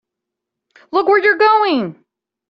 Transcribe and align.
Look 0.91 1.07
where 1.07 1.23
you're 1.23 1.37
going! 1.37 2.03